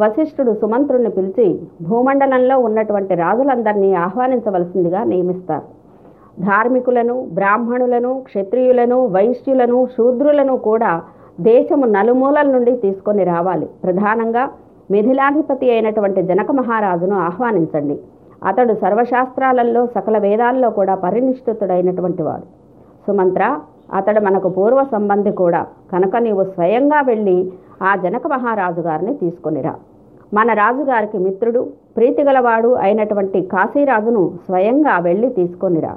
[0.00, 1.46] వశిష్ఠుడు సుమంత్రుని పిలిచి
[1.82, 5.66] భూమండలంలో ఉన్నటువంటి రాజులందరినీ ఆహ్వానించవలసిందిగా నియమిస్తారు.
[6.40, 11.02] ధార్మికులను బ్రాహ్మణులను క్షత్రియులను వైశ్యులను శూద్రులను కూడా
[11.40, 13.66] దేశము నలుమూలల నుండి తీసుకొని రావాలి.
[13.84, 14.44] ప్రధానంగా
[14.90, 17.98] మిథిలాధిపతి అయినటువంటి జనక మహారాజును ఆహ్వానించండి.
[18.44, 22.46] అతడు సర్వశాస్త్రాలలో సకల వేదాల్లో కూడా పరినిష్ఠితుడైనటువంటి వాడు.
[23.06, 23.44] సుమంత్ర
[23.94, 25.66] అతడు మనకు పూర్వ సంబంధి కూడా.
[25.92, 29.74] కనుక నీవు స్వయంగా వెళ్ళి ఆ జనక మహారాజు గారిని తీసుకునిరా.
[30.34, 35.96] మన రాజుగారికి మిత్రుడు ప్రీతిగలవాడు అయినటువంటి కాశీరాజును స్వయంగా వెళ్ళి తీసుకొనిరా.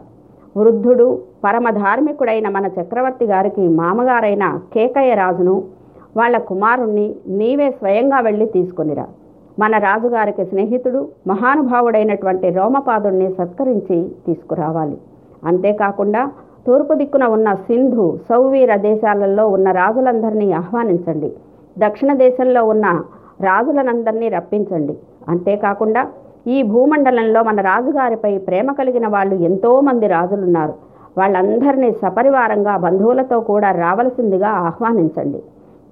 [0.58, 5.64] వృద్ధుడు పరమధార్మికుడైన మన చక్రవర్తి గారికి మామగారైన కేకయ్య రాజును
[6.18, 9.08] వాళ్ళ కుమారుణ్ణి నీవే స్వయంగా వెళ్ళి తీసుకొనిరా.
[9.60, 14.98] మన రాజుగారికి స్నేహితుడు మహానుభావుడైనటువంటి రోమపాదుణ్ణి సత్కరించి తీసుకురావాలి.
[15.46, 16.32] అంతేకాకుండా
[16.68, 21.32] తూర్పు దిక్కున ఉన్న సింధు సౌవీర దేశాలలో ఉన్న రాజులందరినీ ఆహ్వానించండి.
[21.78, 22.88] దక్షిణ దేశంలో ఉన్న
[23.42, 24.98] రాజులనందరినీ రప్పించండి.
[25.30, 26.08] అంతేకాకుండా
[26.48, 30.74] ఈ భూమండలంలో మన రాజుగారిపై ప్రేమ కలిగిన వాళ్ళు ఎంతోమంది రాజులున్నారు.
[31.18, 35.42] వాళ్ళందరినీ సపరివారంగా బంధువులతో కూడా రావలసిందిగా ఆహ్వానించండి.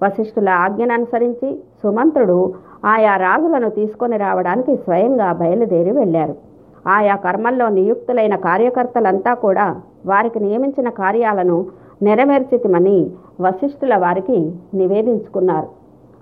[0.03, 2.53] వశిష్ఠుల ఆజ్ఞను అనుసరించి సుమంత్రుడు
[2.85, 6.48] ఆయా రాజులను తీసుకొని రావడానికి స్వయంగా బయలుదేరి వెళ్ళారు.
[6.87, 11.65] ఆయా కర్మల్లో నియుక్తులైన కార్యకర్తలంతా కూడా వారికి నియమించిన కార్యాలను
[12.01, 13.11] నెరవేర్చితిమని
[13.41, 15.67] వశిష్ఠుల వారికి నివేదించుకున్నారు.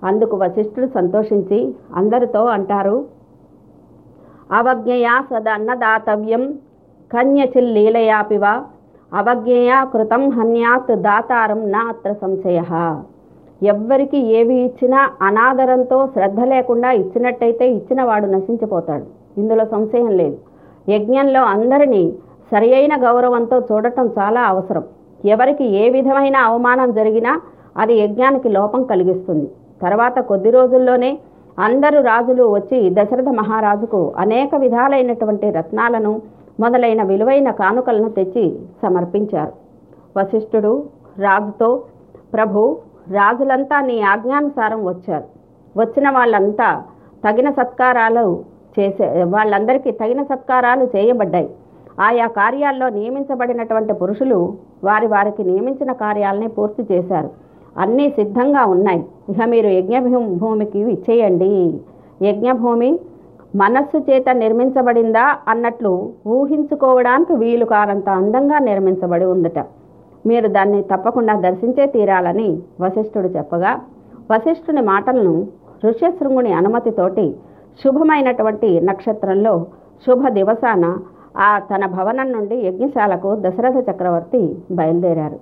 [0.06, 3.04] అందుకు వశిష్ఠుడు సంతోషించి అందరితో అంటారు
[4.52, 6.58] అవజ్ఞయా సదన్నదాతవ్యం
[7.12, 8.44] కన్యచిల్లీలయాపివ
[9.14, 12.60] అవజ్ఞయా కృతం హన్యాత్ దాతారం నా అత్ర సంశయ.
[13.62, 19.06] ఎవ్వరికి ఏవి ఇచ్చినా అనాదరంతో శ్రద్ధ లేకుండా ఇచ్చినట్టయితే ఇచ్చినవాడు నశించిపోతాడు.
[19.40, 20.36] ఇందులో సంశయం లేదు.
[20.88, 22.02] యజ్ఞంలో అందరినీ
[22.52, 24.84] సరియైన గౌరవంతో చూడటం చాలా అవసరం.
[25.24, 27.40] ఎవరికి ఏ విధమైన అవమానం జరిగినా
[27.76, 29.48] అది యజ్ఞానికి లోపం కలిగిస్తుంది.
[29.82, 31.18] తర్వాత కొద్ది రోజుల్లోనే
[31.58, 36.22] అందరు రాజులు వచ్చి దశరథ మహారాజుకు అనేక విధాలైనటువంటి రత్నాలను
[36.60, 38.44] మొదలైన విలువైన కానుకలను తెచ్చి
[38.82, 39.52] సమర్పించారు.
[40.16, 40.72] వశిష్ఠుడు
[41.18, 41.82] రాజుతో
[42.34, 42.78] ప్రభు
[43.10, 45.24] రాజులంతా నీ ఆజ్ఞానుసారం వచ్చారు.
[45.76, 46.82] వచ్చిన వాళ్ళంతా
[47.24, 48.24] తగిన సత్కారాలు
[48.76, 51.48] చేసే వాళ్ళందరికీ తగిన సత్కారాలు చేయబడ్డాయి.
[52.06, 54.38] ఆయా కార్యాల్లో నియమించబడినటువంటి పురుషులు
[54.84, 57.30] వారి వారికి నియమించిన కార్యాలని పూర్తి చేశారు.
[57.82, 59.00] అన్నీ సిద్ధంగా ఉన్నాయి.
[59.32, 61.50] ఇక మీరు యజ్ఞభూ భూమికి ఇచ్చేయండి
[62.28, 62.90] యజ్ఞభూమి
[63.56, 65.92] మనస్సు చేత నిర్మించబడిందా అన్నట్లు
[66.36, 69.58] ఊహించుకోవడానికి వీలు కానంత అందంగా నిర్మించబడి ఉందట.
[70.26, 72.48] మీరు దాన్ని తప్పకుండా దర్శించే తీరాలని
[72.80, 73.72] వశిష్ఠుడు చెప్పగా
[74.30, 75.34] వశిష్ఠుని మాటలను
[75.84, 77.26] ఋష్యశృంగుని అనుమతితోటి
[77.82, 79.66] శుభమైనటువంటి నక్షత్రంలో
[80.06, 80.84] శుభ దివసాన
[81.36, 85.38] ఆ తన భవనం నుండి యజ్ఞశాలకు దశరథ చక్రవర్తి బయలుదేరారు.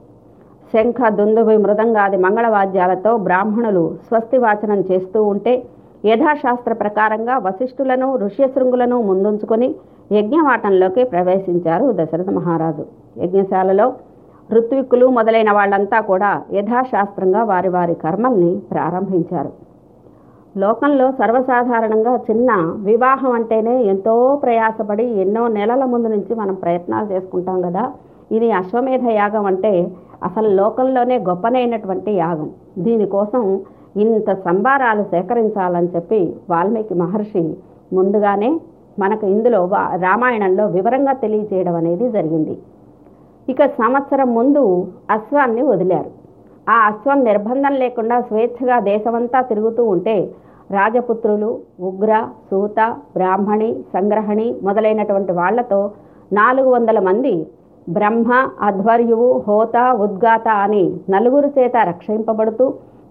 [0.72, 5.54] శంఖ దుందుభి మృదంగాది మంగళవాద్యాలతో బ్రాహ్మణులు స్వస్తి వాచనం చేస్తూ ఉంటే
[6.04, 9.68] యథాశాస్త్ర ప్రకారంగా వశిష్ఠులను ఋష్యశృంగులను ముందుంచుకొని
[10.12, 12.84] యజ్ఞవాటంలోకి ప్రవేశించారు దశరథ మహారాజు.
[13.22, 13.86] యజ్ఞశాలలో
[14.52, 19.65] ఋత్విక్కులు మొదలైన వాళ్ళంతా కూడా యథాశాస్త్రంగా వారి వారి కర్మల్ని ప్రారంభించారు.
[20.56, 27.92] లోకంలో సర్వసాధారణంగా చిన్న వివాహం అంటేనే ఎంతో ప్రయాసపడి ఎన్నో నెలల ముందు నుంచి మనం ప్రయత్నాలు చేసుకుంటాం కదా.
[28.32, 29.92] ఇది అశ్వమేధ యాగం అంటే
[30.22, 32.50] అసలు లోకంలోనే గొప్పనైనటువంటి యాగం.
[32.78, 33.60] దీనికోసం
[33.96, 37.56] ఇంత సంభారాలు సేకరించాలని చెప్పి వాల్మీకి మహర్షి
[37.92, 38.60] ముందుగానే
[38.98, 42.58] మనకు ఇందులో వా- రామాయణంలో వివరంగా తెలియజేయడం అనేది జరిగింది.
[43.48, 46.25] ఇక సంవత్సరం ముందు అశ్వాన్ని వదిలారు.
[46.66, 50.16] ఆ అశ్వం నిర్బంధం లేకుండా స్వేచ్ఛగా దేశమంతా తిరుగుతూ ఉంటే
[50.70, 51.50] రాజపుత్రులు
[51.80, 52.12] ఉగ్ర
[52.50, 52.78] సూత
[53.16, 55.80] బ్రాహ్మణి సంగ్రహణి మొదలైనటువంటి వాళ్ళతో
[56.32, 57.34] నాలుగు వందల మంది
[57.88, 59.76] బ్రహ్మ అధ్వర్యువు హోత
[60.06, 62.66] ఉద్గాత అని నలుగురు చేత రక్షింపబడుతూ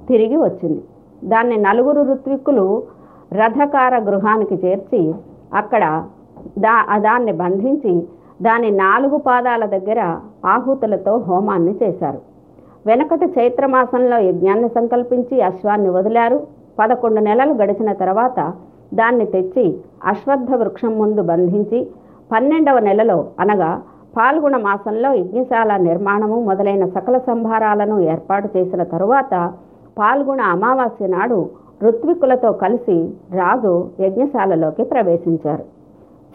[0.09, 0.81] తిరిగి వచ్చింది.
[1.23, 2.65] దాన్ని నలుగురు ఋత్విక్కులు
[3.31, 5.01] రథకార గృహానికి చేర్చి
[5.53, 5.83] అక్కడ
[6.57, 6.75] దా
[7.07, 7.93] దాన్ని బంధించి
[8.41, 9.99] దాని నాలుగు పాదాల దగ్గర
[10.45, 12.19] ఆహుతులతో హోమాన్ని చేశారు.
[12.85, 16.47] వెనకటి చైత్రమాసంలో యజ్ఞాన్ని సంకల్పించి అశ్వాన్ని వదిలారు.
[16.79, 18.53] పదకొండు నెలలు గడిచిన తర్వాత
[18.93, 19.65] దాన్ని తెచ్చి
[20.05, 21.87] అశ్వత్థ వృక్షం ముందు బంధించి
[22.31, 23.81] పన్నెండవ నెలలో అనగా
[24.17, 29.33] పాల్గొన మాసంలో యజ్ఞశాల నిర్మాణము మొదలైన సకల సంభారాలను ఏర్పాటు చేసిన తరువాత
[29.97, 31.49] పాల్గొన అమావాస్య నాడు
[31.83, 32.97] ఋత్వికులతో కలిసి
[33.31, 35.65] రాజు యజ్ఞశాలలోకి ప్రవేశించారు.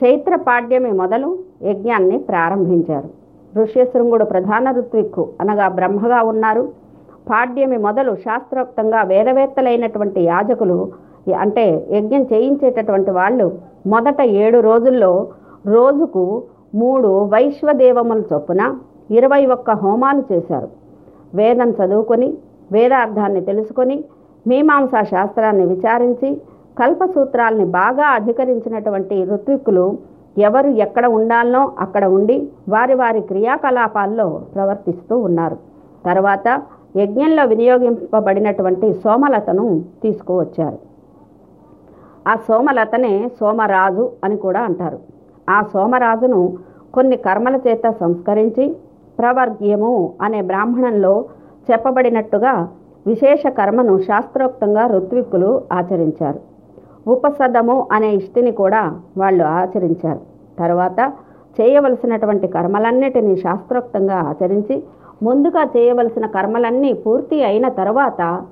[0.00, 3.19] చైత్ర పాడ్యమి మొదలు యజ్ఞాన్ని ప్రారంభించారు.
[3.56, 6.68] ఋష్యశృంగుడు ప్రధాన ఋత్విక్కు అనగా బ్రహ్మగా ఉన్నారు.
[7.30, 10.92] పాడ్యమి మొదలు శాస్త్రోక్తంగా వేదవేత్తలైనటువంటి యాజకులు
[11.40, 13.46] అంటే యజ్ఞం చేయించేటటువంటి వాళ్ళు
[13.86, 15.28] మొదట ఏడు రోజుల్లో
[15.66, 16.42] రోజుకు
[16.74, 18.62] మూడు వైశ్వదేవముల చొప్పున
[19.10, 20.68] ఇరవై ఒక్క హోమాలు చేశారు.
[21.34, 22.28] వేదం చదువుకొని
[22.72, 24.04] వేదార్థాన్ని తెలుసుకొని
[24.46, 26.28] మీమాంసా శాస్త్రాన్ని విచారించి
[26.78, 29.98] కల్పసూత్రాల్ని బాగా అధికరించినటువంటి ఋత్విక్కులు
[30.38, 35.56] ఎవరు ఎక్కడ ఉండాలనో అక్కడ ఉండి వారి వారి క్రియాకలాపాల్లో ప్రవర్తిస్తూ ఉన్నారు.
[36.06, 36.62] తర్వాత
[36.96, 40.78] యజ్ఞంలో వినియోగింపబడినటువంటి సోమలతను తీసుకువచ్చారు.
[42.28, 44.98] ఆ సోమలతనే సోమరాజు అని కూడా అంటారు.
[45.50, 46.58] ఆ సోమరాజును
[46.94, 48.76] కొన్ని కర్మల చేత సంస్కరించి
[49.18, 51.24] ప్రవర్గ్యము అనే బ్రాహ్మణంలో
[51.72, 52.68] చెప్పబడినట్టుగా
[53.06, 56.49] విశేష కర్మను శాస్త్రోక్తంగా ఋత్విక్కులు ఆచరించారు.
[57.08, 60.20] ఉపసదము అనే ఇష్టిని కూడా వాళ్ళు ఆచరించారు.
[60.58, 61.12] తర్వాత
[61.60, 64.82] చేయవలసినటువంటి కర్మలన్నిటినీ శాస్త్రోక్తంగా ఆచరించి
[65.22, 68.42] ముందుగా చేయవలసిన కర్మలన్నీ పూర్తి అయిన తర్వాత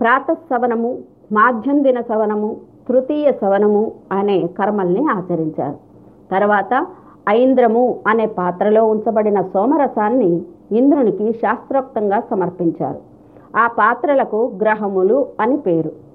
[0.00, 0.98] ప్రాతశవనము
[1.32, 2.56] మాధ్యం దిన సవనము
[2.88, 5.76] తృతీయ సవనము అనే కర్మల్ని ఆచరించారు.
[6.30, 6.86] తర్వాత
[7.28, 12.98] ఐంద్రము అనే పాత్రలో ఉంచబడిన సోమరసాన్ని ఇంద్రునికి శాస్త్రోక్తంగా సమర్పించారు.
[13.56, 16.11] ఆ పాత్రలకు గ్రహములు అని పేరు.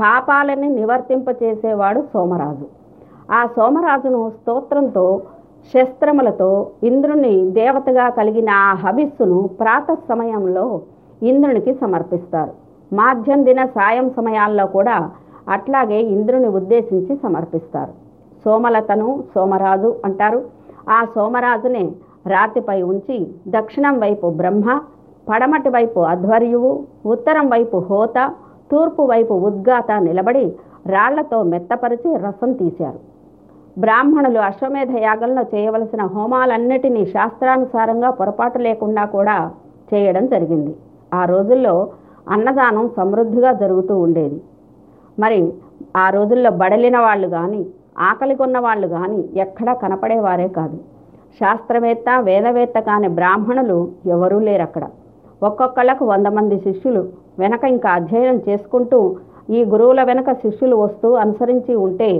[0.00, 2.66] పాపాలని నివర్తింపచేసేవాడు సోమరాజు.
[3.32, 5.22] ఆ సోమరాజును స్తోత్రంతో
[5.74, 10.80] శస్త్రములతో ఇంద్రుని దేవతగా కలిగిన ఆ హవిస్సును ప్రాత సమయంలో
[11.22, 12.52] ఇంద్రునికి సమర్పిస్తారు.
[12.92, 15.10] మాధ్యం దిన సాయం సమయాల్లో కూడా
[15.48, 17.92] అట్లాగే ఇంద్రుని ఉద్దేశించి సమర్పిస్తారు.
[18.44, 20.40] సోమలతను సోమరాజు అంటారు.
[20.90, 21.84] ఆ సోమరాజునే
[22.26, 24.80] రాతిపై ఉంచి దక్షిణం వైపు బ్రహ్మ
[25.28, 26.70] పడమటి వైపు అధ్వర్యువు
[27.06, 28.18] ఉత్తరం వైపు హోత
[28.70, 30.44] తూర్పు వైపు ఉద్గాత నిలబడి
[30.86, 33.00] రాళ్ళతో మెత్తపరిచి రసం తీశారు.
[33.78, 39.50] బ్రాహ్మణులు అశ్వమేధ యాగంలో చేయవలసిన హోమాలన్నిటినీ శాస్త్రానుసారంగా పొరపాటు లేకుండా కూడా
[39.94, 40.76] చేయడం జరిగింది.
[41.14, 41.88] ఆ రోజుల్లో
[42.28, 44.40] అన్నదానం సమృద్ధిగా జరుగుతూ ఉండేది.
[45.18, 45.52] మరి
[45.96, 47.66] ఆ రోజుల్లో బడలిన వాళ్ళు కానీ
[47.98, 50.78] ఆకలి కొన్న వాళ్ళు కానీ ఎక్కడా కనపడేవారే కాదు.
[51.40, 54.84] శాస్త్రవేత్త వేదవేత్త కాని బ్రాహ్మణులు ఎవరూ లేరు అక్కడ
[55.42, 57.02] ఒక్కొక్కళ్ళకు వంద మంది శిష్యులు.
[57.38, 58.98] వెనక ఇంకా అధ్యయనం చేసుకుంటూ
[59.50, 62.10] ఈ గురువుల వెనక శిష్యులు వస్తూ అనుసరించి ఉంటే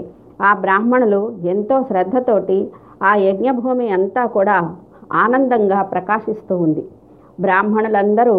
[0.42, 2.58] ఆ బ్రాహ్మణులు ఎంతో శ్రద్ధతోటి
[3.02, 4.56] ఆ యజ్ఞభూమి అంతా కూడా
[5.12, 6.84] ఆనందంగా ప్రకాశిస్తూ ఉంది.
[7.40, 8.36] బ్రాహ్మణులందరూ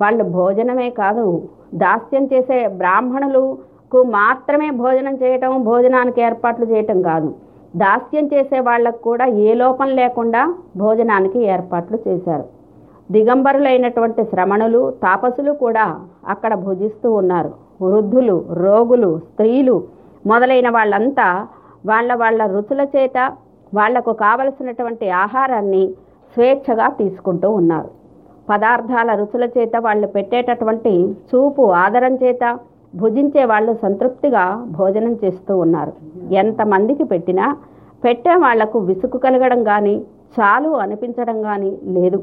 [0.00, 1.42] వాళ్ళు భోజనమే కాదు
[1.74, 7.34] దాస్యం చేసే బ్రాహ్మణులకు మాత్రమే భోజనం చేయటం భోజనానికి ఏర్పాట్లు చేయటం కాదు.
[7.76, 12.59] దాస్యం చేసే వాళ్ళకు కూడా ఏ లోపం లేకుండా భోజనానికి ఏర్పాట్లు చేశారు.
[13.14, 15.86] దిగంబరులైనటువంటి శ్రమణులు తాపసులు కూడా
[16.32, 17.50] అక్కడ భుజిస్తూ ఉన్నారు.
[17.84, 19.76] వృద్ధులు రోగులు స్త్రీలు
[20.30, 21.28] మొదలైన వాళ్ళంతా
[21.90, 23.18] వాళ్ళ వాళ్ళ రుచుల చేత
[23.74, 25.84] వాళ్ళకు కావలసినటువంటి ఆహారాన్ని
[26.34, 27.90] స్వేచ్ఛగా తీసుకుంటూ ఉన్నారు.
[28.50, 30.92] పదార్థాల రుచుల చేత వాళ్ళు పెట్టేటటువంటి
[31.30, 32.44] చూపు ఆదరం చేత
[33.00, 34.44] భుజించే వాళ్ళు సంతృప్తిగా
[34.78, 35.92] భోజనం చేస్తూ ఉన్నారు.
[36.42, 37.46] ఎంతమందికి పెట్టినా
[38.04, 39.94] పెట్టే వాళ్ళకు విసుగు కలగడం కానీ
[40.36, 42.20] చాలు అనిపించడం కానీ లేదు.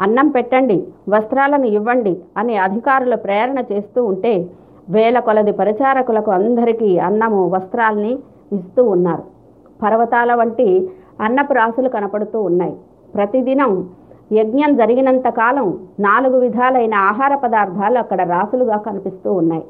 [0.00, 4.50] అన్నం పెట్టండి వస్త్రాలను ఇవ్వండి అని అధికారులు ప్రేరణ చేస్తూ ఉంటే
[4.90, 8.18] వేల కొలది పరిచారకులకు అందరికీ అన్నము వస్త్రాల్ని
[8.52, 9.24] ఇస్తూ ఉన్నారు.
[9.82, 12.74] పర్వతాల వంటి అన్నపు రాసులు కనపడుతూ ఉన్నాయి.
[13.14, 13.72] ప్రతిదినం
[14.32, 15.66] యజ్ఞం జరిగినంత కాలం
[16.00, 19.64] నాలుగు విధాలైన ఆహార పదార్థాలు అక్కడ రాసులుగా కనిపిస్తూ ఉన్నాయి.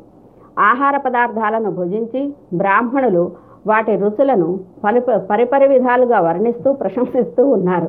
[0.59, 3.33] ఆహార పదార్థాలను భుజించి బ్రాహ్మణులు
[3.67, 7.89] వాటి రుచులను పరిప పరిపరి విధాలుగా వర్ణిస్తూ ప్రశంసిస్తూ ఉన్నారు.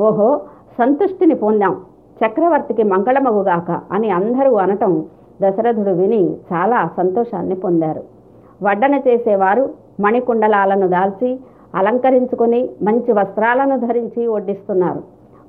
[0.00, 0.40] ఓహో
[0.78, 1.76] సంతుష్టిని పొందాం.
[2.20, 5.04] చక్రవర్తికి మంగళమగుగాక అని అందరూ అనటం
[5.42, 8.02] దశరథుడు విని చాలా సంతోషాన్ని పొందారు.
[8.62, 9.64] వడ్డన చేసేవారు
[10.00, 11.40] మణికుండలాలను దాల్చి
[11.74, 15.02] అలంకరించుకొని మంచి వస్త్రాలను ధరించి వడ్డిస్తున్నారు.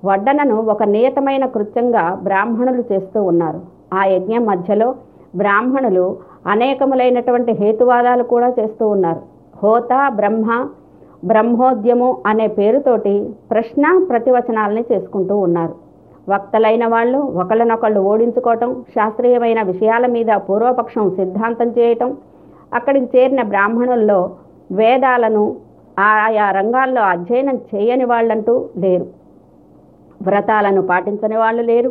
[0.06, 3.60] వడ్డనను ఒక నియతమైన కృత్యంగా బ్రాహ్మణులు చేస్తూ ఉన్నారు.
[3.94, 4.96] ఆ యజ్ఞం మధ్యలో
[5.36, 9.22] బ్రాహ్మణులు అనేకములైనటువంటి హేతువాదాలు కూడా చేస్తూ ఉన్నారు.
[9.64, 10.68] హోత బ్రహ్మ
[11.26, 15.76] బ్రహ్మోద్యము అనే పేరుతోటి ప్రశ్న ప్రతివచనాలని చేసుకుంటూ ఉన్నారు.
[16.30, 22.18] వక్తలైన వాళ్ళు ఒకళ్ళనొకళ్ళు ఓడించుకోవటం శాస్త్రీయమైన విషయాల మీద పూర్వపక్షం సిద్ధాంతం చేయటం
[22.74, 24.32] అక్కడికి చేరిన బ్రాహ్మణుల్లో
[24.72, 25.56] వేదాలను
[26.00, 29.06] ఆయా రంగాల్లో అధ్యయనం చేయని వాళ్ళంటూ లేరు.
[30.22, 31.90] వ్రతాలను పాటించని వాళ్ళు లేరు.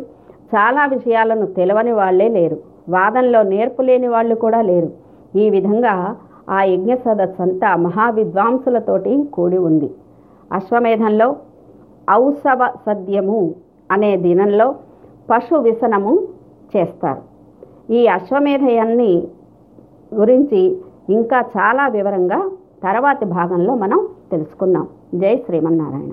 [0.55, 2.57] చాలా విషయాలను తెలవని వాళ్ళే లేరు.
[2.89, 4.89] వాదంలో నేర్పు లేని వాళ్ళు కూడా లేరు.
[5.37, 6.15] ఈ విధంగా
[6.49, 9.91] ఆ యజ్ఞ సదస్సంతా మహావిద్వాంసులతోటి కూడి ఉంది.
[10.53, 11.35] అశ్వమేధంలో
[12.11, 13.55] ఔసవ సద్యము
[13.91, 14.75] అనే దినంలో
[15.29, 16.27] పశు విసనము
[16.75, 17.21] చేస్తారు.
[17.93, 19.27] ఈ అశ్వమేధయాన్ని
[20.13, 22.51] గురించి ఇంకా చాలా వివరంగా
[22.83, 24.87] తర్వాతి భాగంలో మనం తెలుసుకుందాం.
[25.15, 26.05] జై శ్రీమన్నారాయణ.